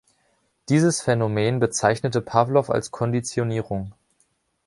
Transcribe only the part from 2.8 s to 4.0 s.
Konditionierung.